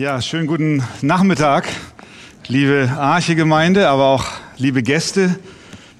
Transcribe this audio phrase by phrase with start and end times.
[0.00, 1.68] Ja, schönen guten Nachmittag,
[2.48, 4.24] liebe Arche-Gemeinde, aber auch
[4.56, 5.38] liebe Gäste,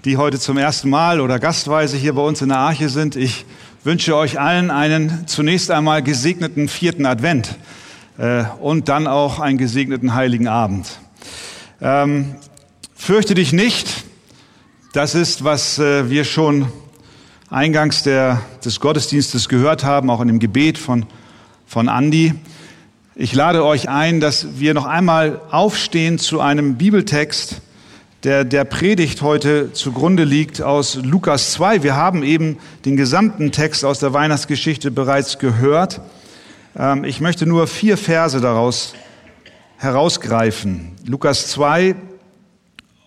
[0.07, 3.15] die heute zum ersten Mal oder gastweise hier bei uns in der Arche sind.
[3.15, 3.44] Ich
[3.84, 7.58] wünsche euch allen einen zunächst einmal gesegneten vierten Advent
[8.16, 10.98] äh, und dann auch einen gesegneten heiligen Abend.
[11.82, 12.36] Ähm,
[12.94, 14.04] fürchte dich nicht,
[14.94, 16.72] das ist, was äh, wir schon
[17.50, 21.04] eingangs der, des Gottesdienstes gehört haben, auch in dem Gebet von,
[21.66, 22.32] von Andi.
[23.23, 27.61] Ich lade euch ein, dass wir noch einmal aufstehen zu einem Bibeltext,
[28.23, 31.83] der der Predigt heute zugrunde liegt aus Lukas 2.
[31.83, 32.56] Wir haben eben
[32.87, 36.01] den gesamten Text aus der Weihnachtsgeschichte bereits gehört.
[36.75, 38.95] Ähm, ich möchte nur vier Verse daraus
[39.77, 40.92] herausgreifen.
[41.05, 41.97] Lukas 2,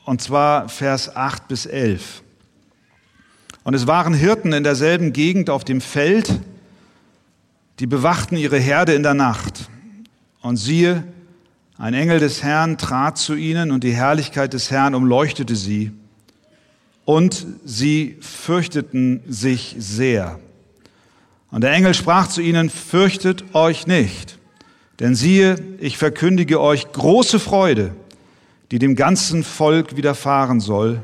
[0.05, 2.21] und zwar Vers 8 bis 11.
[3.63, 6.39] Und es waren Hirten in derselben Gegend auf dem Feld,
[7.79, 9.71] die bewachten ihre Herde in der Nacht.
[10.43, 11.05] Und siehe,
[11.77, 15.91] ein Engel des Herrn trat zu ihnen und die Herrlichkeit des Herrn umleuchtete sie.
[17.05, 20.39] Und sie fürchteten sich sehr.
[21.49, 24.37] Und der Engel sprach zu ihnen, fürchtet euch nicht,
[24.99, 27.95] denn siehe, ich verkündige euch große Freude,
[28.71, 31.01] die dem ganzen Volk widerfahren soll.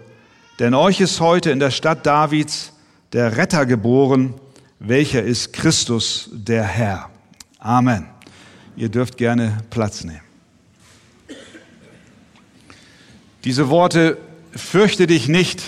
[0.59, 2.73] Denn euch ist heute in der Stadt Davids
[3.13, 4.33] der Retter geboren,
[4.79, 7.09] welcher ist Christus der Herr.
[7.59, 8.18] Amen.
[8.75, 10.21] Ihr dürft gerne Platz nehmen.
[13.43, 14.17] Diese Worte,
[14.55, 15.61] fürchte dich nicht,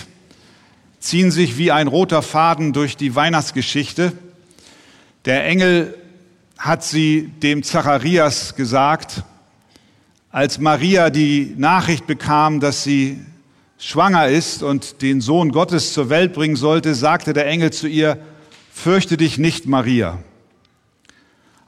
[0.99, 4.13] ziehen sich wie ein roter Faden durch die Weihnachtsgeschichte.
[5.25, 5.97] Der Engel
[6.57, 9.23] hat sie dem Zacharias gesagt
[10.31, 13.19] als Maria die Nachricht bekam, dass sie
[13.77, 18.17] schwanger ist und den Sohn Gottes zur Welt bringen sollte, sagte der Engel zu ihr,
[18.71, 20.19] fürchte dich nicht, Maria.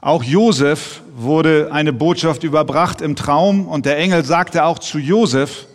[0.04, 5.66] Auch Josef wurde eine Botschaft überbracht im Traum und der Engel sagte auch zu Josef,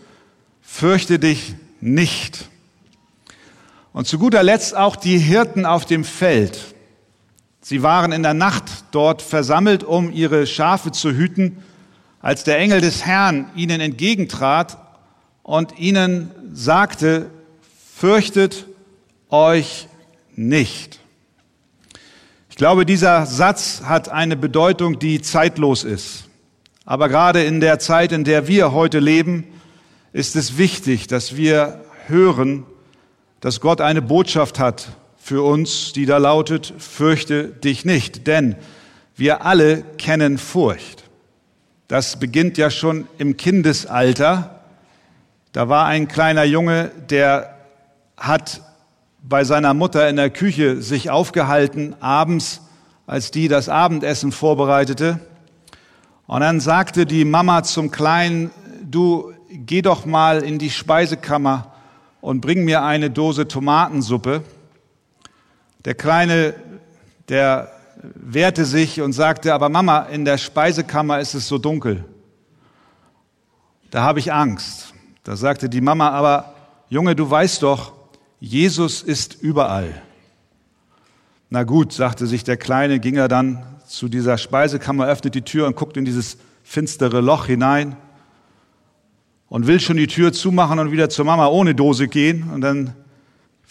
[0.62, 2.48] fürchte dich nicht.
[3.92, 6.76] Und zu guter Letzt auch die Hirten auf dem Feld.
[7.62, 11.64] Sie waren in der Nacht dort versammelt, um ihre Schafe zu hüten
[12.22, 14.78] als der Engel des Herrn ihnen entgegentrat
[15.42, 17.32] und ihnen sagte,
[17.96, 18.68] fürchtet
[19.32, 19.88] euch
[20.36, 20.99] nicht.
[22.60, 26.26] Ich glaube, dieser Satz hat eine Bedeutung, die zeitlos ist.
[26.84, 29.46] Aber gerade in der Zeit, in der wir heute leben,
[30.12, 32.66] ist es wichtig, dass wir hören,
[33.40, 38.58] dass Gott eine Botschaft hat für uns, die da lautet, fürchte dich nicht, denn
[39.16, 41.06] wir alle kennen Furcht.
[41.88, 44.66] Das beginnt ja schon im Kindesalter.
[45.54, 47.56] Da war ein kleiner Junge, der
[48.18, 48.60] hat
[49.22, 52.62] bei seiner Mutter in der Küche sich aufgehalten, abends,
[53.06, 55.20] als die das Abendessen vorbereitete.
[56.28, 58.52] Und dann sagte die Mama zum Kleinen,
[58.84, 61.74] du geh doch mal in die Speisekammer
[62.22, 64.44] und bring mir eine Dose Tomatensuppe.
[65.86, 66.54] Der Kleine,
[67.30, 67.72] der
[68.04, 72.06] wehrte sich und sagte, aber Mama, in der Speisekammer ist es so dunkel.
[73.92, 74.94] Da habe ich Angst.
[75.24, 76.54] Da sagte die Mama, aber
[76.90, 77.94] Junge, du weißt doch,
[78.40, 80.02] Jesus ist überall.
[81.50, 85.68] Na gut, sagte sich der Kleine, ging er dann zu dieser Speisekammer, öffnet die Tür
[85.68, 87.98] und guckt in dieses finstere Loch hinein
[89.50, 92.50] und will schon die Tür zumachen und wieder zur Mama ohne Dose gehen.
[92.54, 92.94] Und dann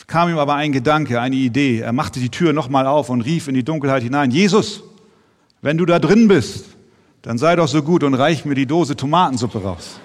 [0.07, 1.79] kam ihm aber ein Gedanke, eine Idee.
[1.79, 4.83] Er machte die Tür nochmal auf und rief in die Dunkelheit hinein, Jesus,
[5.63, 6.67] wenn du da drin bist,
[7.23, 10.01] dann sei doch so gut und reich mir die Dose Tomatensuppe raus.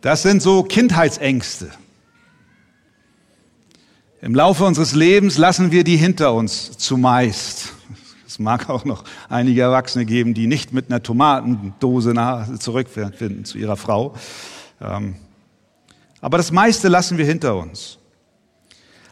[0.00, 1.70] Das sind so Kindheitsängste.
[4.20, 7.72] Im Laufe unseres Lebens lassen wir die hinter uns zumeist.
[8.26, 12.14] Es mag auch noch einige Erwachsene geben, die nicht mit einer Tomatendose
[12.60, 14.14] zurückfinden zu ihrer Frau.
[14.80, 15.16] Ähm,
[16.20, 17.98] aber das meiste lassen wir hinter uns.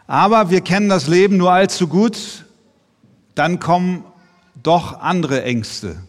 [0.06, 2.44] Aber wir kennen das Leben nur allzu gut.
[3.34, 4.04] Dann kommen
[4.62, 6.02] doch andere Ängste,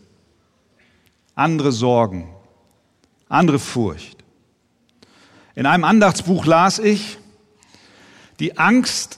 [1.36, 2.30] andere Sorgen,
[3.30, 4.17] andere Furcht.
[5.58, 7.18] In einem Andachtsbuch las ich,
[8.40, 9.18] die Angst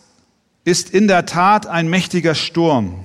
[0.64, 3.04] ist in der Tat ein mächtiger Sturm.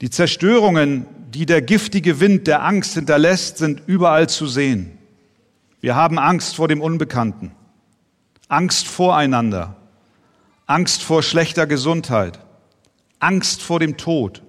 [0.00, 4.98] Die Zerstörungen, die der giftige Wind der Angst hinterlässt, sind überall zu sehen.
[5.80, 7.52] Wir haben Angst vor dem Unbekannten,
[8.48, 9.76] Angst voreinander,
[10.66, 12.40] Angst vor schlechter Gesundheit,
[13.20, 14.42] Angst vor dem Tod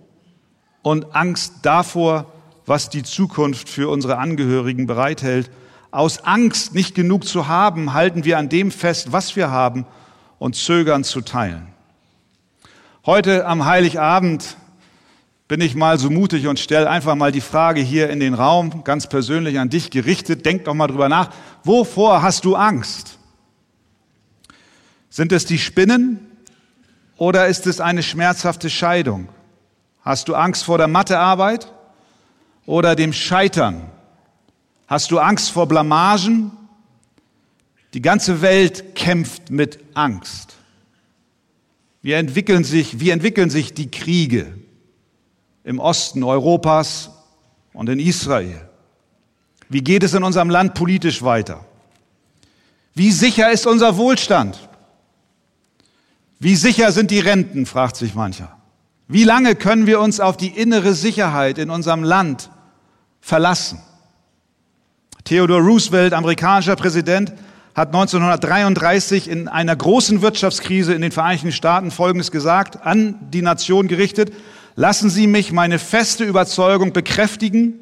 [0.81, 2.33] und Angst davor,
[2.65, 5.51] was die Zukunft für unsere Angehörigen bereithält.
[5.91, 9.85] Aus Angst, nicht genug zu haben, halten wir an dem fest, was wir haben
[10.37, 11.67] und zögern zu teilen.
[13.05, 14.55] Heute am Heiligabend
[15.47, 18.83] bin ich mal so mutig und stelle einfach mal die Frage hier in den Raum,
[18.83, 20.45] ganz persönlich an dich gerichtet.
[20.45, 21.31] Denk doch mal drüber nach.
[21.63, 23.17] Wovor hast du Angst?
[25.09, 26.19] Sind es die Spinnen
[27.17, 29.27] oder ist es eine schmerzhafte Scheidung?
[30.01, 31.73] Hast du Angst vor der Mathearbeit
[32.67, 33.89] oder dem Scheitern?
[34.89, 36.51] Hast du Angst vor Blamagen?
[37.93, 40.57] Die ganze Welt kämpft mit Angst.
[42.01, 44.53] Wie entwickeln sich, wie entwickeln sich die Kriege?
[45.69, 47.11] im Osten Europas
[47.73, 48.67] und in Israel?
[49.69, 51.63] Wie geht es in unserem Land politisch weiter?
[52.95, 54.67] Wie sicher ist unser Wohlstand?
[56.39, 58.57] Wie sicher sind die Renten, fragt sich mancher.
[59.07, 62.49] Wie lange können wir uns auf die innere Sicherheit in unserem Land
[63.21, 63.79] verlassen?
[65.23, 67.33] Theodore Roosevelt, amerikanischer Präsident,
[67.75, 73.87] hat 1933 in einer großen Wirtschaftskrise in den Vereinigten Staaten Folgendes gesagt, an die Nation
[73.87, 74.33] gerichtet.
[74.75, 77.75] Lassen Sie mich meine feste Überzeugung bekräftigen,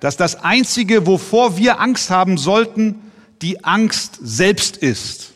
[0.00, 3.00] dass das Einzige, wovor wir Angst haben sollten,
[3.42, 5.32] die Angst selbst ist.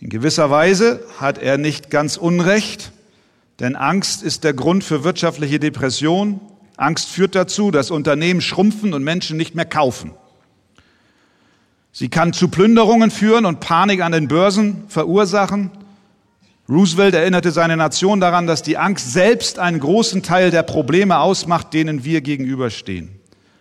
[0.00, 2.92] In gewisser Weise hat er nicht ganz Unrecht,
[3.60, 6.40] denn Angst ist der Grund für wirtschaftliche Depression.
[6.76, 10.12] Angst führt dazu, dass Unternehmen schrumpfen und Menschen nicht mehr kaufen.
[11.92, 15.70] Sie kann zu Plünderungen führen und Panik an den Börsen verursachen.
[16.68, 21.72] Roosevelt erinnerte seine Nation daran, dass die Angst selbst einen großen Teil der Probleme ausmacht,
[21.72, 23.10] denen wir gegenüberstehen.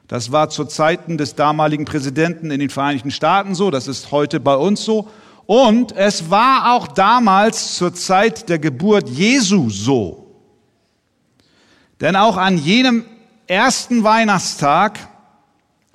[0.08, 4.40] Das war zu Zeiten des damaligen Präsidenten in den Vereinigten Staaten so, das ist heute
[4.40, 5.10] bei uns so.
[5.46, 10.23] Und es war auch damals zur Zeit der Geburt Jesu so.
[12.04, 13.06] Denn auch an jenem
[13.48, 15.00] ersten Weihnachtstag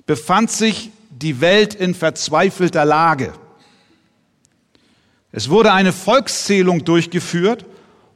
[0.07, 3.31] befand sich die Welt in verzweifelter Lage.
[5.31, 7.63] Es wurde eine Volkszählung durchgeführt,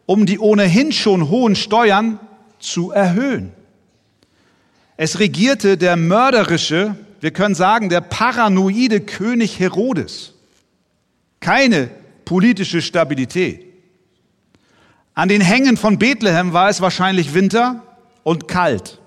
[0.08, 2.20] um die ohnehin schon hohen Steuern
[2.58, 3.52] zu erhöhen.
[4.98, 10.34] Es regierte der mörderische, wir können sagen, der paranoide König Herodes.
[11.40, 11.92] Keine
[12.26, 13.73] politische Stabilität.
[15.16, 17.84] An den Hängen von Bethlehem war es wahrscheinlich Winter
[18.24, 19.00] und kalt.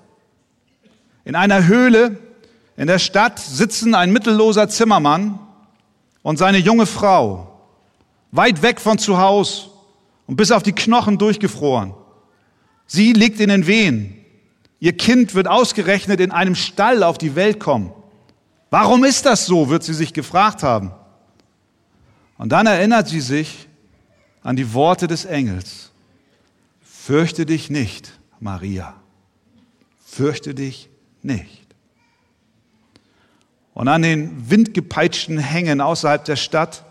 [1.25, 2.17] In einer Höhle
[2.77, 5.39] in der Stadt sitzen ein mittelloser Zimmermann
[6.21, 7.59] und seine junge Frau
[8.31, 9.63] weit weg von zu Hause
[10.27, 11.93] und bis auf die Knochen durchgefroren.
[12.85, 14.13] Sie liegt in den Wehen.
[14.79, 17.91] Ihr Kind wird ausgerechnet in einem Stall auf die Welt kommen.
[18.69, 20.91] Warum ist das so, wird sie sich gefragt haben.
[22.37, 23.67] Und dann erinnert sie sich
[24.43, 25.86] an die Worte des Engels.
[27.07, 28.93] Fürchte dich nicht, Maria.
[30.05, 30.89] Fürchte dich
[31.21, 31.65] nicht.
[33.73, 36.83] Und an den windgepeitschten Hängen außerhalb der Stadt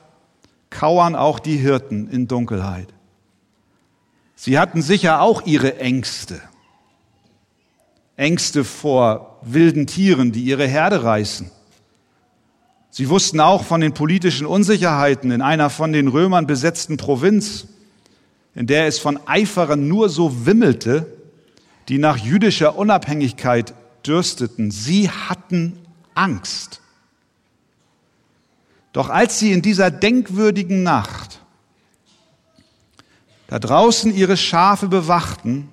[0.70, 2.94] kauern auch die Hirten in Dunkelheit.
[4.36, 6.40] Sie hatten sicher auch ihre Ängste.
[8.16, 11.50] Ängste vor wilden Tieren, die ihre Herde reißen.
[12.88, 17.66] Sie wussten auch von den politischen Unsicherheiten in einer von den Römern besetzten Provinz,
[18.56, 21.06] in der es von Eiferern nur so wimmelte,
[21.88, 23.74] die nach jüdischer Unabhängigkeit
[24.04, 24.70] dürsteten.
[24.70, 25.78] Sie hatten
[26.14, 26.80] Angst.
[28.92, 31.42] Doch als sie in dieser denkwürdigen Nacht
[33.46, 35.68] da draußen ihre Schafe bewachten,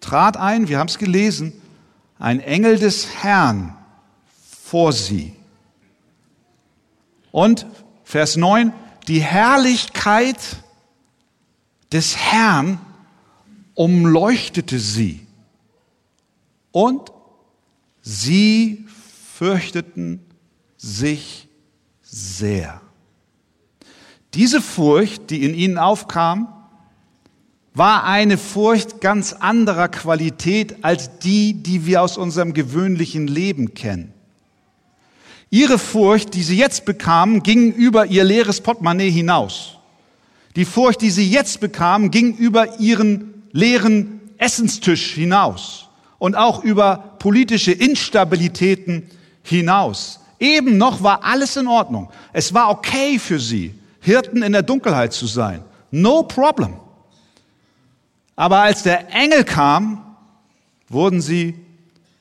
[0.00, 1.52] trat ein, wir haben es gelesen,
[2.18, 3.74] ein Engel des Herrn
[4.62, 5.34] vor sie.
[7.32, 7.66] Und
[8.04, 8.72] Vers 9,
[9.08, 10.38] die Herrlichkeit
[11.92, 12.78] des Herrn
[13.74, 15.26] umleuchtete sie.
[16.72, 17.12] Und
[18.02, 18.84] sie
[19.34, 20.20] fürchteten
[20.76, 21.48] sich
[22.02, 22.80] sehr.
[24.34, 26.48] Diese Furcht, die in ihnen aufkam,
[27.72, 34.12] war eine Furcht ganz anderer Qualität als die, die wir aus unserem gewöhnlichen Leben kennen.
[35.50, 39.73] Ihre Furcht, die sie jetzt bekamen, ging über ihr leeres Portemonnaie hinaus.
[40.56, 47.16] Die Furcht, die sie jetzt bekamen, ging über ihren leeren Essenstisch hinaus und auch über
[47.18, 49.10] politische Instabilitäten
[49.42, 50.20] hinaus.
[50.38, 52.10] Eben noch war alles in Ordnung.
[52.32, 55.62] Es war okay für sie, Hirten in der Dunkelheit zu sein.
[55.90, 56.74] No problem.
[58.36, 60.16] Aber als der Engel kam,
[60.88, 61.54] wurden sie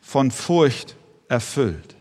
[0.02, 0.96] von Furcht
[1.28, 1.96] erfüllt.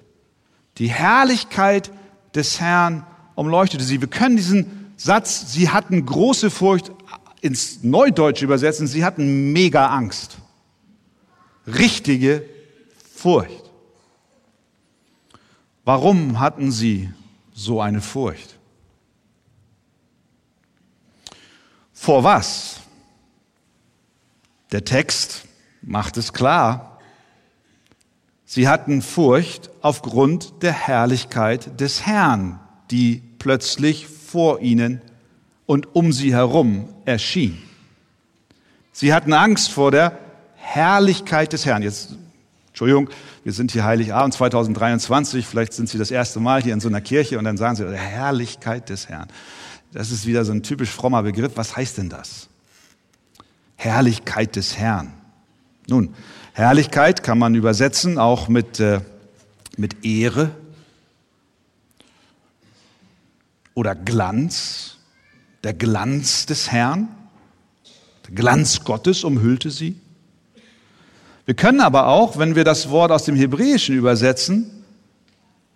[0.78, 1.90] Die Herrlichkeit
[2.34, 4.00] des Herrn umleuchtete sie.
[4.00, 6.92] Wir können diesen Satz, sie hatten große Furcht,
[7.40, 10.38] ins Neudeutsche übersetzen, sie hatten mega Angst.
[11.66, 12.48] Richtige
[13.12, 13.68] Furcht.
[15.84, 17.10] Warum hatten sie
[17.52, 18.56] so eine Furcht?
[21.92, 22.78] Vor was?
[24.70, 25.46] Der Text
[25.82, 27.00] macht es klar.
[28.44, 32.60] Sie hatten Furcht aufgrund der Herrlichkeit des Herrn,
[32.92, 35.02] die plötzlich vor ihnen
[35.66, 37.58] und um sie herum erschien.
[38.90, 40.18] Sie hatten Angst vor der
[40.56, 41.82] Herrlichkeit des Herrn.
[41.82, 42.14] Jetzt,
[42.68, 43.10] Entschuldigung,
[43.44, 47.02] wir sind hier Heiligabend 2023, vielleicht sind Sie das erste Mal hier in so einer
[47.02, 49.28] Kirche und dann sagen Sie, Herrlichkeit des Herrn.
[49.92, 51.52] Das ist wieder so ein typisch frommer Begriff.
[51.56, 52.48] Was heißt denn das?
[53.76, 55.12] Herrlichkeit des Herrn.
[55.88, 56.14] Nun,
[56.54, 59.00] Herrlichkeit kann man übersetzen auch mit, äh,
[59.76, 60.52] mit Ehre
[63.74, 64.96] oder Glanz.
[65.64, 67.08] Der Glanz des Herrn,
[68.26, 69.96] der Glanz Gottes umhüllte sie.
[71.44, 74.84] Wir können aber auch, wenn wir das Wort aus dem Hebräischen übersetzen,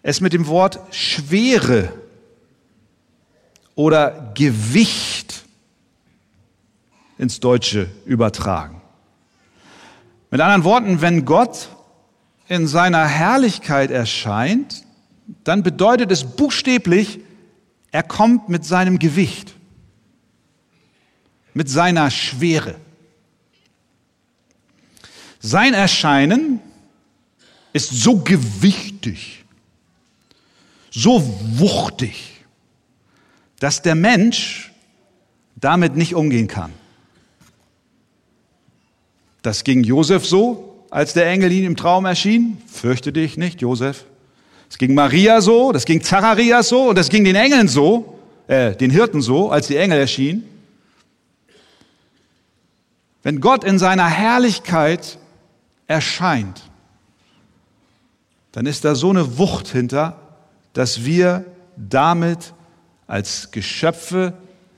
[0.02, 1.92] es mit dem Wort Schwere
[3.74, 5.44] oder Gewicht
[7.18, 8.80] ins Deutsche übertragen.
[10.30, 11.68] Mit anderen Worten, wenn Gott
[12.48, 14.84] in seiner Herrlichkeit erscheint,
[15.44, 17.20] dann bedeutet es buchstäblich,
[17.96, 19.54] er kommt mit seinem Gewicht,
[21.54, 22.74] mit seiner Schwere.
[25.40, 26.60] Sein Erscheinen
[27.72, 29.46] ist so gewichtig,
[30.90, 31.22] so
[31.58, 32.44] wuchtig,
[33.60, 34.74] dass der Mensch
[35.54, 36.74] damit nicht umgehen kann.
[39.40, 42.58] Das ging Josef so, als der Engel ihm im Traum erschien.
[42.66, 44.04] Fürchte dich nicht, Josef.
[44.68, 48.74] Es ging Maria so, das ging Zacharias so und das ging den Engeln so, äh,
[48.74, 50.44] den Hirten so, als die Engel erschienen.
[53.22, 55.18] Wenn Gott in seiner Herrlichkeit
[55.86, 56.62] erscheint,
[58.52, 60.20] dann ist da so eine Wucht hinter,
[60.72, 61.44] dass wir
[61.76, 62.54] damit
[63.06, 64.32] als Geschöpfe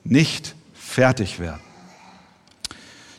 [0.05, 1.61] nicht fertig werden.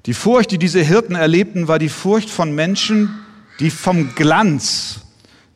[0.06, 3.20] Die Furcht, die diese Hirten erlebten, war die Furcht von Menschen,
[3.60, 5.02] die vom Glanz,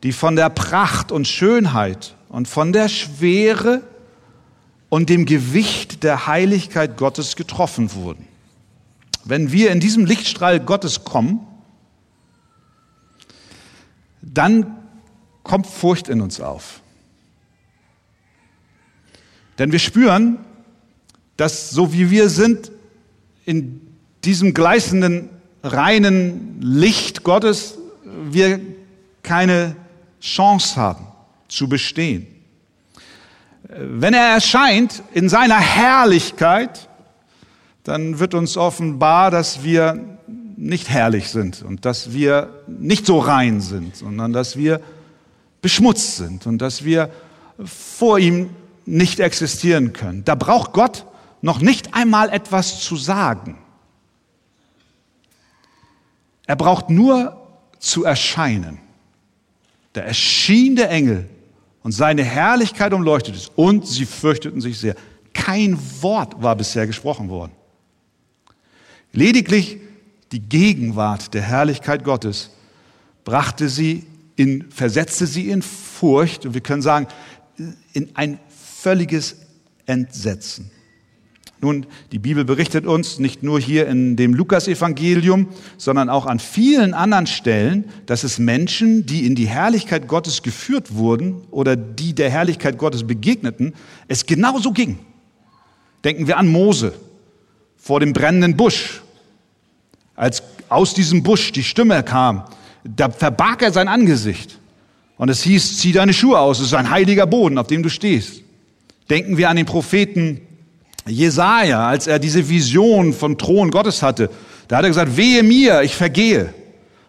[0.04, 3.82] die von der Pracht und Schönheit und von der Schwere
[4.90, 8.28] und dem Gewicht der Heiligkeit Gottes getroffen wurden.
[9.24, 11.40] Wenn wir in diesem Lichtstrahl Gottes kommen,
[14.20, 14.76] dann
[15.42, 16.82] kommt Furcht in uns auf.
[19.58, 20.38] Denn wir spüren,
[21.38, 22.70] dass so wie wir sind,
[23.46, 23.80] in
[24.22, 25.30] diesem gleißenden,
[25.62, 27.78] reinen Licht Gottes
[28.30, 28.60] wir
[29.22, 29.76] keine
[30.24, 31.06] Chance haben
[31.48, 32.26] zu bestehen.
[33.68, 36.88] Wenn er erscheint in seiner Herrlichkeit,
[37.82, 40.18] dann wird uns offenbar, dass wir
[40.56, 44.80] nicht herrlich sind und dass wir nicht so rein sind, sondern dass wir
[45.60, 47.10] beschmutzt sind und dass wir
[47.62, 48.50] vor ihm
[48.86, 50.24] nicht existieren können.
[50.24, 51.04] Da braucht Gott
[51.42, 53.58] noch nicht einmal etwas zu sagen.
[56.46, 57.36] Er braucht nur
[57.78, 58.78] zu erscheinen.
[59.94, 61.28] Da erschien der Engel
[61.82, 64.96] und seine Herrlichkeit umleuchtet es und sie fürchteten sich sehr.
[65.32, 67.52] Kein Wort war bisher gesprochen worden.
[69.12, 69.78] Lediglich
[70.32, 72.50] die Gegenwart der Herrlichkeit Gottes
[73.24, 74.04] brachte sie
[74.36, 77.06] in, versetzte sie in Furcht und wir können sagen,
[77.92, 79.36] in ein völliges
[79.86, 80.70] Entsetzen.
[81.60, 86.92] Nun, die Bibel berichtet uns nicht nur hier in dem Lukasevangelium, sondern auch an vielen
[86.92, 92.30] anderen Stellen, dass es Menschen, die in die Herrlichkeit Gottes geführt wurden oder die der
[92.30, 93.74] Herrlichkeit Gottes begegneten,
[94.08, 94.98] es genauso ging.
[96.04, 96.92] Denken wir an Mose
[97.76, 99.02] vor dem brennenden Busch,
[100.16, 102.44] als aus diesem Busch die Stimme kam,
[102.84, 104.58] da verbarg er sein Angesicht.
[105.16, 107.88] Und es hieß, zieh deine Schuhe aus, es ist ein heiliger Boden, auf dem du
[107.88, 108.42] stehst.
[109.08, 110.40] Denken wir an den Propheten
[111.06, 114.30] Jesaja, als er diese Vision vom Thron Gottes hatte.
[114.68, 116.54] Da hat er gesagt, wehe mir, ich vergehe.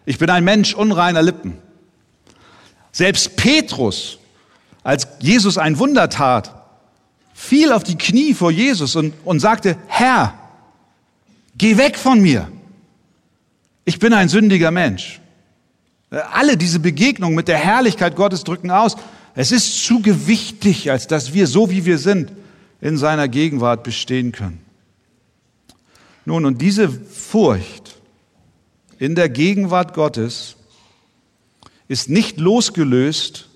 [0.04, 1.58] Ich bin ein Mensch unreiner Lippen.
[2.92, 4.18] Selbst Petrus,
[4.82, 6.54] als Jesus ein Wunder tat,
[7.34, 10.34] fiel auf die Knie vor Jesus und, und sagte, Herr,
[11.56, 12.48] geh weg von mir
[13.86, 15.20] ich bin ein sündiger Mensch.
[16.10, 18.96] Alle diese Begegnungen mit der Herrlichkeit Gottes drücken aus,
[19.34, 22.32] es ist zu gewichtig, als dass wir so wie wir sind
[22.86, 24.64] in seiner Gegenwart bestehen können.
[26.24, 28.00] Nun, und diese Furcht
[29.00, 30.54] in der Gegenwart Gottes
[31.88, 33.48] ist nicht losgelöst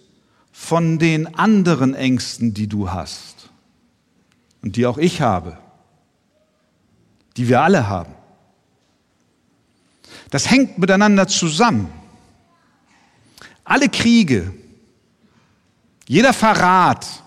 [0.50, 3.50] von den anderen Ängsten, die du hast
[4.62, 5.56] und die auch ich habe,
[7.36, 8.12] die wir alle haben.
[10.30, 11.88] Das hängt miteinander zusammen.
[13.62, 14.52] Alle Kriege,
[16.08, 17.19] jeder Verrat,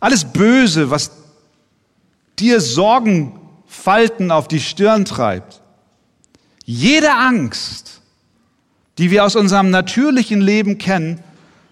[0.00, 1.10] alles Böse, was
[2.38, 5.60] dir Sorgenfalten auf die Stirn treibt,
[6.70, 8.02] Jede Angst,
[8.98, 11.22] die wir aus unserem natürlichen Leben kennen,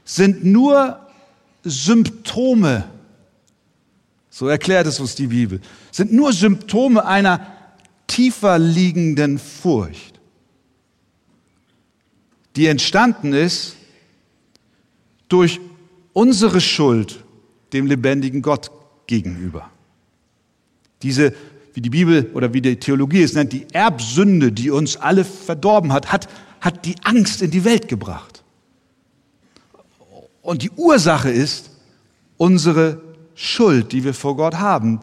[0.06, 0.98] sind nur
[1.62, 2.84] Symptome.
[4.30, 5.60] So erklärt es uns die Bibel.
[5.90, 7.46] Sind nur Symptome einer
[8.06, 10.18] tiefer liegenden Furcht,
[12.56, 13.76] die entstanden ist
[15.28, 15.60] durch
[16.14, 17.22] unsere Schuld
[17.76, 18.70] dem lebendigen Gott
[19.06, 19.70] gegenüber.
[21.02, 21.34] Diese,
[21.74, 25.92] wie die Bibel oder wie die Theologie es nennt, die Erbsünde, die uns alle verdorben
[25.92, 26.28] hat, hat,
[26.60, 28.42] hat die Angst in die Welt gebracht.
[30.42, 31.70] Und die Ursache ist
[32.36, 33.00] unsere
[33.34, 35.00] Schuld, die wir vor Gott haben.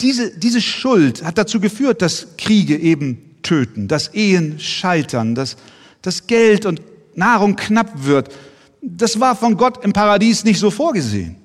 [0.00, 5.56] Diese, diese Schuld hat dazu geführt, dass Kriege eben töten, dass Ehen scheitern, dass,
[6.02, 6.82] dass Geld und
[7.14, 8.34] Nahrung knapp wird.
[8.82, 11.36] Das war von Gott im Paradies nicht so vorgesehen.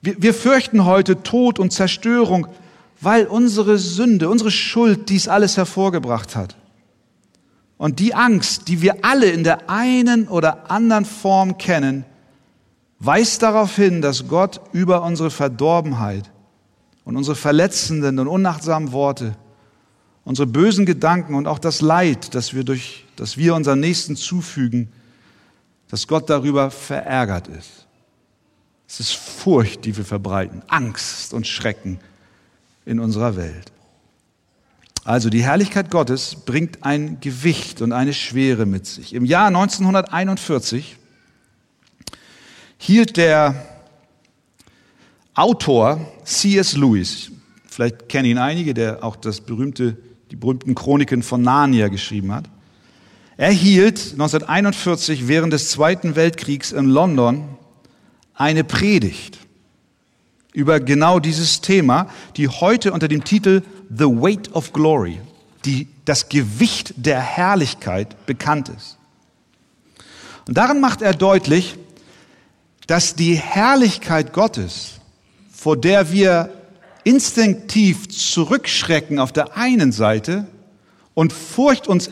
[0.00, 2.46] Wir, wir fürchten heute Tod und Zerstörung,
[3.00, 6.56] weil unsere Sünde, unsere Schuld dies alles hervorgebracht hat.
[7.78, 12.04] Und die Angst, die wir alle in der einen oder anderen Form kennen,
[13.00, 16.30] weist darauf hin, dass Gott über unsere Verdorbenheit
[17.04, 19.36] und unsere verletzenden und unachtsamen Worte,
[20.24, 24.92] unsere bösen Gedanken und auch das Leid, das wir durch, das wir unseren Nächsten zufügen,
[25.92, 27.86] dass Gott darüber verärgert ist.
[28.88, 32.00] Es ist Furcht, die wir verbreiten, Angst und Schrecken
[32.86, 33.70] in unserer Welt.
[35.04, 39.12] Also die Herrlichkeit Gottes bringt ein Gewicht und eine Schwere mit sich.
[39.12, 40.96] Im Jahr 1941
[42.78, 43.54] hielt der
[45.34, 46.74] Autor C.S.
[46.74, 47.32] Lewis,
[47.66, 49.98] vielleicht kennen ihn einige, der auch das berühmte,
[50.30, 52.48] die berühmten Chroniken von Narnia geschrieben hat.
[53.36, 57.44] Er hielt 1941 während des Zweiten Weltkriegs in London
[58.34, 59.38] eine Predigt
[60.52, 65.18] über genau dieses Thema, die heute unter dem Titel The Weight of Glory,
[65.64, 68.98] die, das Gewicht der Herrlichkeit bekannt ist.
[70.46, 71.76] Und darin macht er deutlich,
[72.86, 75.00] dass die Herrlichkeit Gottes,
[75.50, 76.50] vor der wir
[77.04, 80.46] instinktiv zurückschrecken auf der einen Seite
[81.14, 82.06] und Furcht uns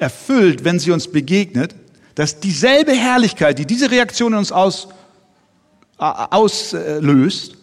[0.00, 1.74] erfüllt, wenn sie uns begegnet,
[2.14, 4.88] dass dieselbe Herrlichkeit, die diese Reaktion in uns aus,
[5.98, 7.56] auslöst,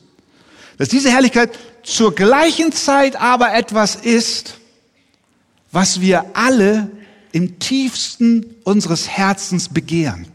[0.78, 4.56] dass diese Herrlichkeit zur gleichen Zeit aber etwas ist,
[5.72, 6.90] was wir alle
[7.32, 10.28] im tiefsten unseres Herzens begehren.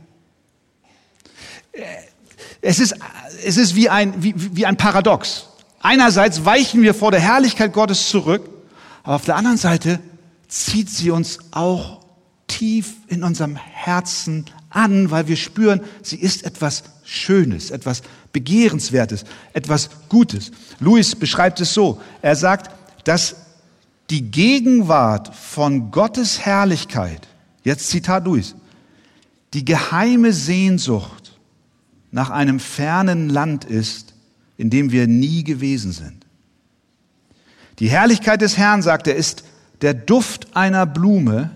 [2.61, 2.95] Es ist,
[3.45, 5.47] es ist wie, ein, wie, wie ein Paradox.
[5.81, 8.49] Einerseits weichen wir vor der Herrlichkeit Gottes zurück,
[9.03, 10.01] aber auf der anderen Seite
[10.53, 12.05] zieht sie uns auch
[12.47, 19.88] tief in unserem Herzen an, weil wir spüren, sie ist etwas Schönes, etwas Begehrenswertes, etwas
[20.11, 20.51] Gutes.
[20.79, 22.03] Louis beschreibt es so.
[22.21, 22.71] Er sagt,
[23.05, 23.37] dass
[24.11, 27.27] die Gegenwart von Gottes Herrlichkeit,
[27.65, 28.55] jetzt Zitat Louis,
[29.55, 31.38] die geheime Sehnsucht
[32.11, 34.12] nach einem fernen Land ist,
[34.59, 36.27] in dem wir nie gewesen sind.
[37.79, 39.45] Die Herrlichkeit des Herrn, sagt er, ist
[39.83, 41.51] der Duft einer Blume,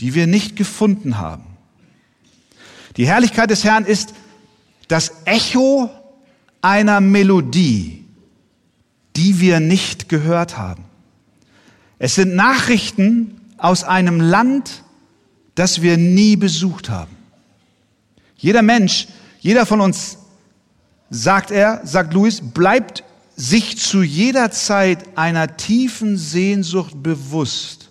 [0.00, 1.44] die wir nicht gefunden haben.
[2.96, 4.14] Die Herrlichkeit des Herrn ist
[4.88, 5.90] das Echo
[6.62, 8.04] einer Melodie,
[9.16, 10.84] die wir nicht gehört haben.
[11.98, 14.82] Es sind Nachrichten aus einem Land,
[15.54, 17.16] das wir nie besucht haben.
[18.36, 19.08] Jeder Mensch,
[19.40, 20.18] jeder von uns,
[21.10, 23.04] sagt er, sagt Louis, bleibt
[23.36, 27.90] sich zu jeder Zeit einer tiefen Sehnsucht bewusst,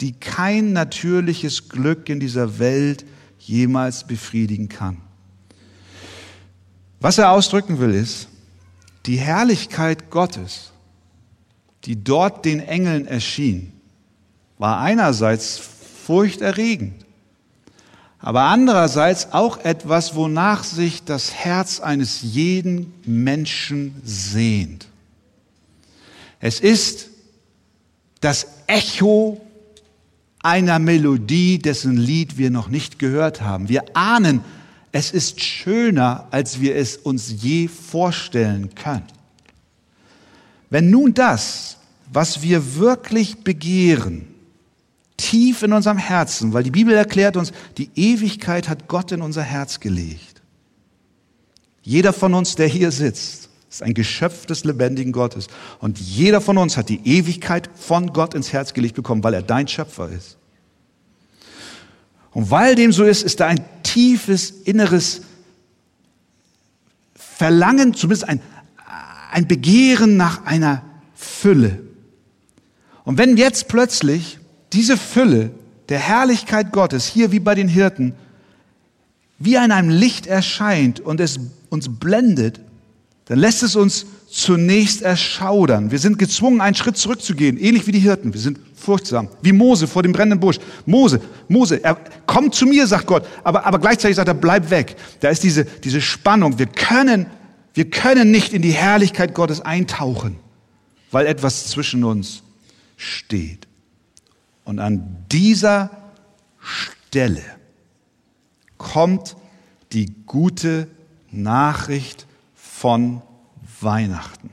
[0.00, 3.04] die kein natürliches Glück in dieser Welt
[3.38, 4.98] jemals befriedigen kann.
[7.00, 8.28] Was er ausdrücken will, ist,
[9.06, 10.72] die Herrlichkeit Gottes,
[11.84, 13.72] die dort den Engeln erschien,
[14.58, 15.60] war einerseits
[16.04, 17.01] furchterregend,
[18.22, 24.86] aber andererseits auch etwas, wonach sich das Herz eines jeden Menschen sehnt.
[26.38, 27.08] Es ist
[28.20, 29.40] das Echo
[30.40, 33.68] einer Melodie, dessen Lied wir noch nicht gehört haben.
[33.68, 34.42] Wir ahnen,
[34.92, 39.06] es ist schöner, als wir es uns je vorstellen können.
[40.70, 41.76] Wenn nun das,
[42.12, 44.31] was wir wirklich begehren,
[45.22, 49.42] tief in unserem Herzen, weil die Bibel erklärt uns, die Ewigkeit hat Gott in unser
[49.42, 50.42] Herz gelegt.
[51.82, 55.46] Jeder von uns, der hier sitzt, ist ein Geschöpf des lebendigen Gottes.
[55.78, 59.42] Und jeder von uns hat die Ewigkeit von Gott ins Herz gelegt bekommen, weil er
[59.42, 60.38] dein Schöpfer ist.
[62.32, 65.22] Und weil dem so ist, ist da ein tiefes inneres
[67.14, 68.40] Verlangen, zumindest ein,
[69.30, 70.82] ein Begehren nach einer
[71.14, 71.80] Fülle.
[73.04, 74.40] Und wenn jetzt plötzlich
[74.72, 75.50] diese Fülle
[75.88, 78.14] der Herrlichkeit Gottes, hier wie bei den Hirten,
[79.38, 82.60] wie an einem Licht erscheint und es uns blendet,
[83.26, 85.90] dann lässt es uns zunächst erschaudern.
[85.90, 88.32] Wir sind gezwungen, einen Schritt zurückzugehen, ähnlich wie die Hirten.
[88.32, 90.58] Wir sind furchtsam, wie Mose vor dem brennenden Busch.
[90.86, 94.96] Mose, Mose, er kommt zu mir, sagt Gott, aber, aber gleichzeitig sagt er, bleib weg.
[95.20, 96.58] Da ist diese, diese Spannung.
[96.58, 97.26] Wir können,
[97.74, 100.36] wir können nicht in die Herrlichkeit Gottes eintauchen,
[101.10, 102.42] weil etwas zwischen uns
[102.96, 103.66] steht.
[104.72, 105.90] Und an dieser
[106.58, 107.44] Stelle
[108.78, 109.36] kommt
[109.92, 110.88] die gute
[111.30, 113.20] Nachricht von
[113.82, 114.48] Weihnachten.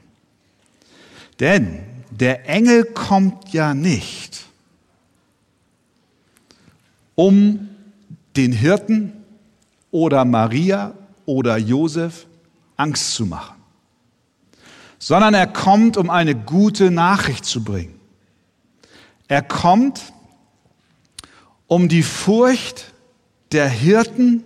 [1.39, 1.79] Denn
[2.11, 4.45] der Engel kommt ja nicht,
[7.15, 7.69] um
[8.35, 9.13] den Hirten
[9.89, 12.27] oder Maria oder Josef
[12.75, 13.55] Angst zu machen,
[14.97, 17.98] sondern er kommt, um eine gute Nachricht zu bringen.
[19.29, 20.01] Er kommt,
[21.67, 22.85] um die Furcht
[23.51, 24.43] der Hirten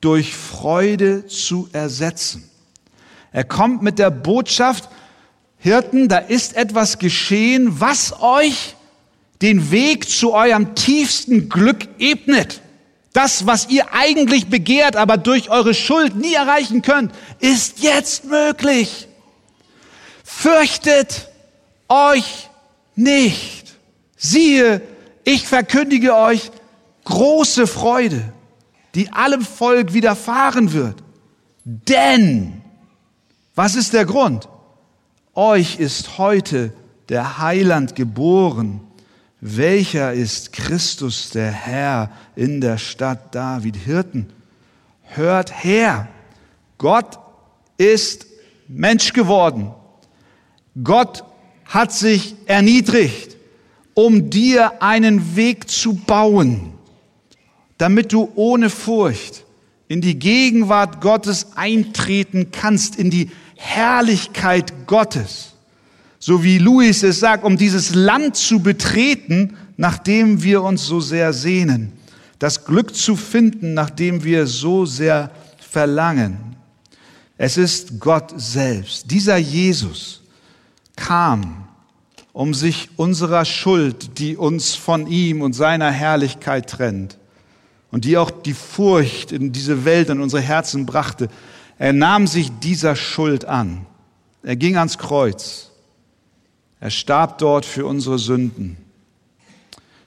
[0.00, 2.50] durch Freude zu ersetzen.
[3.32, 4.88] Er kommt mit der Botschaft,
[5.58, 8.74] Hirten, da ist etwas geschehen, was euch
[9.42, 12.62] den Weg zu eurem tiefsten Glück ebnet.
[13.12, 19.06] Das, was ihr eigentlich begehrt, aber durch eure Schuld nie erreichen könnt, ist jetzt möglich.
[20.24, 21.28] Fürchtet
[21.88, 22.48] euch
[22.96, 23.61] nicht.
[24.24, 24.80] Siehe,
[25.24, 26.52] ich verkündige euch
[27.02, 28.32] große Freude,
[28.94, 31.02] die allem Volk widerfahren wird.
[31.64, 32.62] Denn,
[33.56, 34.48] was ist der Grund?
[35.34, 36.72] Euch ist heute
[37.08, 38.80] der Heiland geboren,
[39.40, 43.74] welcher ist Christus der Herr in der Stadt David.
[43.74, 44.32] Hirten,
[45.02, 46.06] hört her,
[46.78, 47.18] Gott
[47.76, 48.26] ist
[48.68, 49.72] Mensch geworden.
[50.80, 51.24] Gott
[51.64, 53.31] hat sich erniedrigt,
[53.94, 56.72] um dir einen Weg zu bauen,
[57.78, 59.44] damit du ohne Furcht
[59.88, 65.52] in die Gegenwart Gottes eintreten kannst, in die Herrlichkeit Gottes.
[66.18, 71.00] So wie Louis es sagt, um dieses Land zu betreten, nach dem wir uns so
[71.00, 71.92] sehr sehnen.
[72.38, 76.56] Das Glück zu finden, nach dem wir so sehr verlangen.
[77.36, 79.10] Es ist Gott selbst.
[79.10, 80.22] Dieser Jesus
[80.96, 81.61] kam,
[82.32, 87.18] um sich unserer Schuld, die uns von ihm und seiner Herrlichkeit trennt
[87.90, 91.28] und die auch die Furcht in diese Welt in unsere Herzen brachte,
[91.78, 93.86] er nahm sich dieser Schuld an.
[94.42, 95.70] Er ging ans Kreuz.
[96.80, 98.76] Er starb dort für unsere Sünden.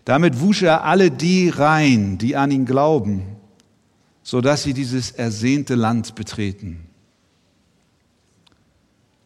[0.04, 3.24] Damit wusch er alle die rein, die an ihn glauben,
[4.24, 6.86] sodass sie dieses ersehnte Land betreten.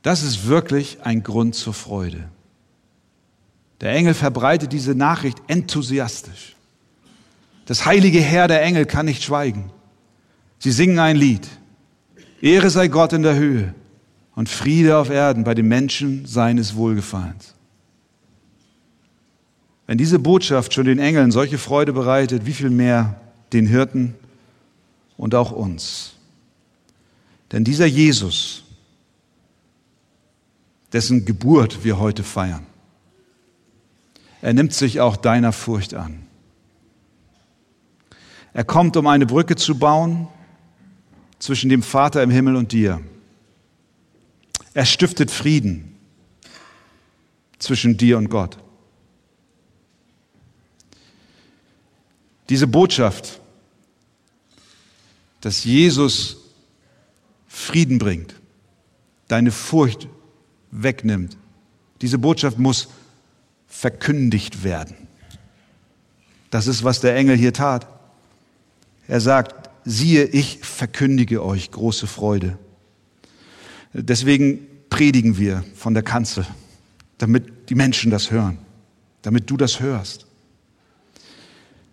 [0.02, 2.30] Das ist wirklich ein Grund zur Freude.
[3.82, 6.56] Der Engel verbreitet diese Nachricht enthusiastisch.
[7.65, 9.72] Das heilige Herr der Engel kann nicht schweigen.
[10.58, 11.48] Sie singen ein Lied.
[12.42, 13.74] Ehre sei Gott in der Höhe
[14.36, 17.56] und Friede auf Erden bei den Menschen seines Wohlgefallens.
[19.88, 23.20] Wenn diese Botschaft schon den Engeln solche Freude bereitet, wie viel mehr
[23.54, 24.13] den Hirten
[25.18, 26.13] und auch uns.
[27.52, 28.63] Denn dieser Jesus,
[30.94, 32.65] dessen Geburt wir heute feiern,
[34.41, 36.25] er nimmt sich auch deiner Furcht an.
[38.54, 40.28] Er kommt, um eine Brücke zu bauen
[41.39, 43.02] zwischen dem Vater im Himmel und dir.
[44.73, 45.95] Er stiftet Frieden
[47.58, 48.58] zwischen dir und Gott.
[52.49, 53.39] Diese Botschaft,
[55.41, 56.38] dass Jesus
[57.47, 58.36] Frieden bringt,
[59.28, 60.08] deine Furcht
[60.71, 61.38] wegnimmt,
[62.02, 62.88] diese Botschaft muss
[63.70, 64.96] verkündigt werden.
[66.50, 67.88] Das ist, was der Engel hier tat.
[69.08, 72.58] Er sagt, siehe, ich verkündige euch große Freude.
[73.94, 76.46] Deswegen predigen wir von der Kanzel,
[77.18, 78.58] damit die Menschen das hören,
[79.22, 80.26] damit du das hörst.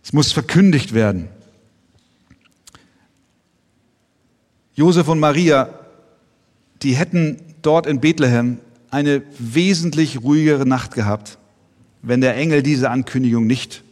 [0.02, 1.28] Es muss verkündigt werden.
[4.74, 5.70] Josef und Maria,
[6.82, 8.58] die hätten dort in Bethlehem
[8.90, 11.38] eine wesentlich ruhigere Nacht gehabt,
[12.06, 13.82] wenn der Engel diese Ankündigung nicht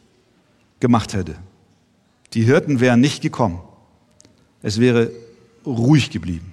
[0.78, 1.34] gemacht hätte.
[2.32, 3.58] Die Hirten wären nicht gekommen.
[4.62, 5.10] Es wäre
[5.66, 6.52] ruhig geblieben.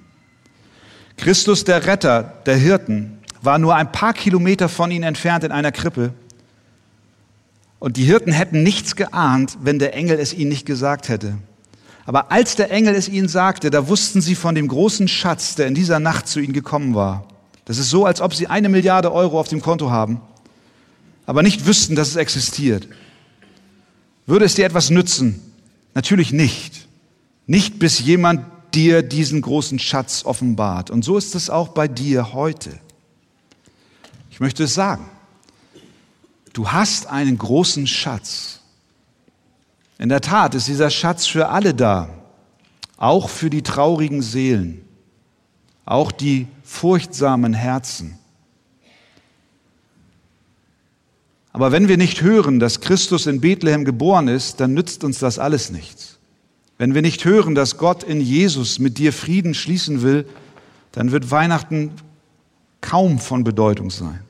[1.18, 5.72] Christus, der Retter der Hirten, war nur ein paar Kilometer von ihnen entfernt in einer
[5.72, 6.14] Krippe.
[7.78, 11.38] Und die Hirten hätten nichts geahnt, wenn der Engel es ihnen nicht gesagt hätte.
[12.08, 15.68] Aber als der Engel es ihnen sagte, da wussten sie von dem großen Schatz, der
[15.68, 17.28] in dieser Nacht zu ihnen gekommen war.
[17.66, 20.22] Das ist so, als ob sie eine Milliarde Euro auf dem Konto haben.
[21.26, 22.88] Aber nicht wüssten, dass es existiert.
[24.26, 25.42] Würde es dir etwas nützen?
[25.94, 26.88] Natürlich nicht.
[27.48, 30.90] Nicht bis jemand dir diesen großen Schatz offenbart.
[30.90, 32.80] Und so ist es auch bei dir heute.
[34.30, 35.10] Ich möchte es sagen.
[36.54, 38.60] Du hast einen großen Schatz.
[39.98, 42.10] In der Tat ist dieser Schatz für alle da,
[42.98, 44.82] auch für die traurigen Seelen,
[45.86, 48.18] auch die furchtsamen Herzen.
[51.54, 55.38] Aber wenn wir nicht hören, dass Christus in Bethlehem geboren ist, dann nützt uns das
[55.38, 56.18] alles nichts.
[56.78, 60.26] Wenn wir nicht hören, dass Gott in Jesus mit dir Frieden schließen will,
[60.94, 61.92] dann wird Weihnachten
[62.80, 64.22] kaum von Bedeutung sein.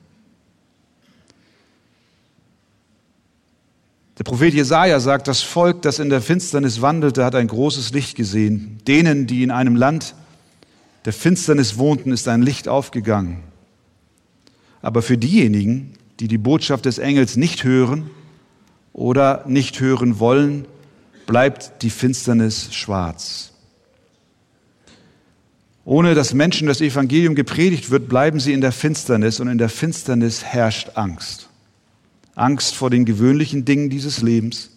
[4.18, 8.16] Der Prophet Jesaja sagt, das Volk, das in der Finsternis wandelte, hat ein großes Licht
[8.16, 8.80] gesehen.
[8.86, 10.14] Denen, die in einem Land
[11.06, 13.42] der Finsternis wohnten, ist ein Licht aufgegangen.
[14.82, 18.12] Aber für diejenigen, die die Botschaft des Engels nicht hören
[18.94, 20.66] oder nicht hören wollen,
[21.26, 23.54] bleibt die Finsternis schwarz.
[25.84, 29.70] Ohne dass Menschen das Evangelium gepredigt wird, bleiben sie in der Finsternis und in der
[29.70, 31.50] Finsternis herrscht Angst.
[32.36, 34.70] Angst vor den gewöhnlichen Dingen dieses Lebens,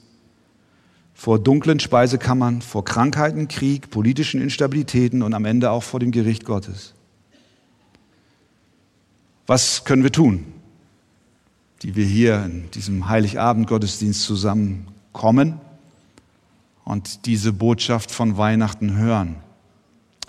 [1.12, 6.46] vor dunklen Speisekammern, vor Krankheiten, Krieg, politischen Instabilitäten und am Ende auch vor dem Gericht
[6.46, 6.94] Gottes.
[9.46, 10.46] Was können wir tun,
[11.82, 15.60] die wir hier in diesem Heiligabend-Gottesdienst zusammenkommen
[16.84, 19.36] und diese Botschaft von Weihnachten hören?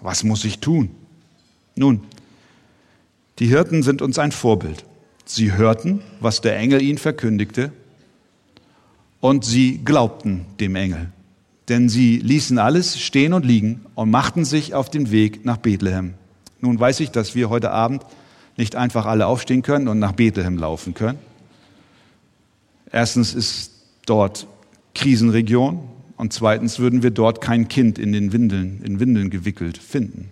[0.02, 0.90] Was muss ich tun?
[1.76, 2.02] Nun,
[3.40, 4.86] die Hirten sind uns ein Vorbild.
[5.26, 7.72] Sie hörten, was der Engel ihnen verkündigte,
[9.20, 11.12] und sie glaubten dem Engel.
[11.68, 16.14] Denn sie ließen alles stehen und liegen und machten sich auf den Weg nach Bethlehem.
[16.62, 18.06] Nun weiß ich, dass wir heute Abend
[18.56, 21.18] nicht einfach alle aufstehen können und nach Bethlehem laufen können.
[22.96, 23.72] Erstens ist
[24.06, 24.48] dort
[24.94, 25.82] Krisenregion
[26.16, 30.30] und zweitens würden wir dort kein Kind in den Windeln, in Windeln gewickelt finden.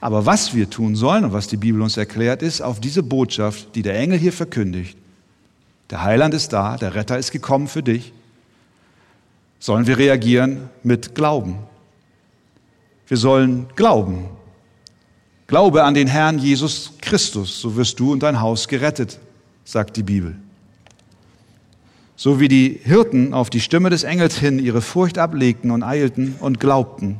[0.00, 3.76] Aber was wir tun sollen und was die Bibel uns erklärt, ist auf diese Botschaft,
[3.76, 4.98] die der Engel hier verkündigt,
[5.90, 8.12] der Heiland ist da, der Retter ist gekommen für dich,
[9.60, 11.58] sollen wir reagieren mit Glauben.
[13.06, 14.24] Wir sollen glauben.
[15.46, 19.20] Glaube an den Herrn Jesus Christus, so wirst du und dein Haus gerettet,
[19.64, 20.34] sagt die Bibel.
[22.22, 26.36] So wie die Hirten auf die Stimme des Engels hin ihre Furcht ablegten und eilten
[26.38, 27.18] und glaubten,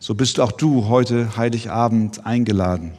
[0.00, 2.92] so bist auch du heute Heiligabend eingeladen.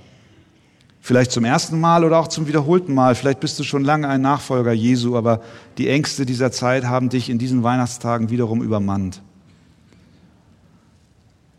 [1.01, 3.13] Vielleicht zum ersten Mal oder auch zum wiederholten Mal.
[3.13, 5.41] Vielleicht bist du schon lange ein Nachfolger Jesu, aber
[5.77, 9.21] die Ängste dieser Zeit haben dich in diesen Weihnachtstagen wiederum übermannt.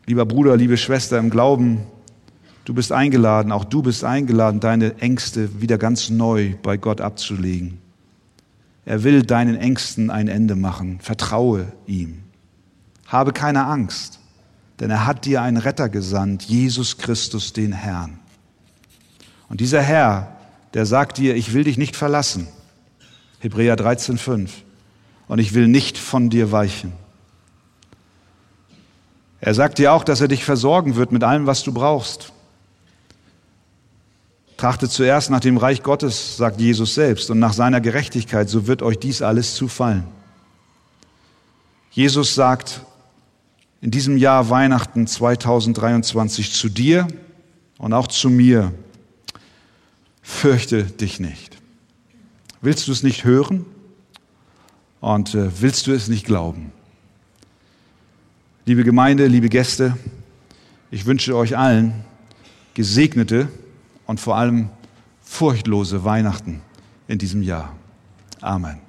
[0.04, 1.82] Lieber Bruder, liebe Schwester im Glauben,
[2.64, 7.78] du bist eingeladen, auch du bist eingeladen, deine Ängste wieder ganz neu bei Gott abzulegen.
[8.84, 10.98] Er will deinen Ängsten ein Ende machen.
[11.00, 12.22] Vertraue ihm.
[13.06, 14.20] Habe keine Angst
[14.80, 18.18] denn er hat dir einen Retter gesandt, Jesus Christus, den Herrn.
[19.48, 20.36] Und dieser Herr,
[20.72, 22.48] der sagt dir, ich will dich nicht verlassen.
[23.40, 24.48] Hebräer 13,5.
[25.28, 26.92] Und ich will nicht von dir weichen.
[29.40, 32.32] Er sagt dir auch, dass er dich versorgen wird mit allem, was du brauchst.
[34.60, 38.82] Trachtet zuerst nach dem Reich Gottes, sagt Jesus selbst, und nach seiner Gerechtigkeit, so wird
[38.82, 40.04] euch dies alles zufallen.
[41.92, 42.82] Jesus sagt,
[43.80, 47.08] in diesem Jahr Weihnachten 2023 zu dir
[47.78, 48.74] und auch zu mir,
[50.20, 51.56] fürchte dich nicht.
[52.60, 53.64] Willst du es nicht hören
[55.00, 56.70] und äh, willst du es nicht glauben?
[58.66, 59.96] Liebe Gemeinde, liebe Gäste,
[60.90, 62.04] ich wünsche euch allen
[62.74, 63.48] gesegnete
[64.10, 64.68] und vor allem
[65.22, 66.60] furchtlose Weihnachten
[67.06, 67.76] in diesem Jahr.
[68.40, 68.80] Amen.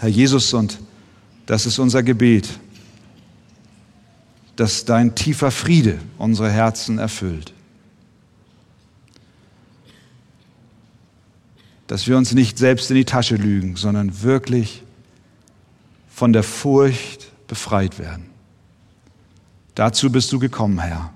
[0.00, 0.80] Herr Jesus, und
[1.46, 2.48] das ist unser Gebet
[4.58, 7.52] dass dein tiefer Friede unsere Herzen erfüllt.
[11.86, 14.82] Dass wir uns nicht selbst in die Tasche lügen, sondern wirklich
[16.08, 18.26] von der Furcht befreit werden.
[19.76, 21.12] Dazu bist du gekommen, Herr.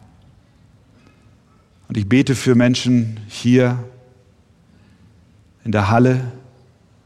[1.93, 3.79] Und ich bete für Menschen hier
[5.63, 6.33] in der Halle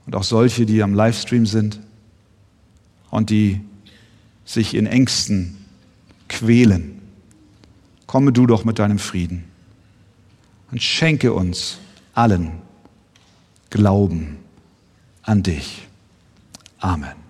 [0.06, 1.80] und auch solche, die am Livestream sind
[3.10, 3.62] und die
[4.44, 5.56] sich in Ängsten
[6.28, 7.00] quälen.
[8.06, 9.42] Komme du doch mit deinem Frieden
[10.70, 11.78] und schenke uns
[12.14, 12.52] allen
[13.70, 14.36] Glauben
[15.22, 15.88] an dich.
[16.78, 17.25] Amen.